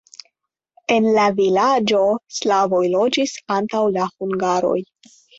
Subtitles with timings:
[0.93, 1.99] En la vilaĝo
[2.37, 4.79] slavoj loĝis antaŭ la hungaroj.